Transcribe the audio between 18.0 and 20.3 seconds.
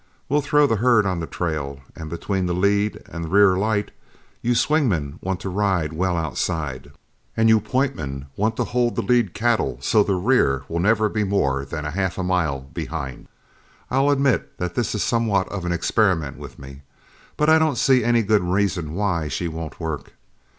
any good reason why she won't work.